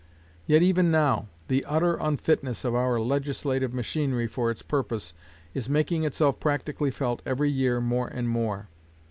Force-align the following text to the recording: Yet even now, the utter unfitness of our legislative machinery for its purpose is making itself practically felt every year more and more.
Yet 0.47 0.63
even 0.63 0.89
now, 0.89 1.27
the 1.47 1.63
utter 1.65 1.93
unfitness 1.97 2.65
of 2.65 2.73
our 2.73 2.99
legislative 2.99 3.71
machinery 3.71 4.25
for 4.25 4.49
its 4.49 4.63
purpose 4.63 5.13
is 5.53 5.69
making 5.69 6.05
itself 6.05 6.39
practically 6.39 6.89
felt 6.89 7.21
every 7.23 7.51
year 7.51 7.79
more 7.79 8.07
and 8.07 8.27
more. 8.27 8.67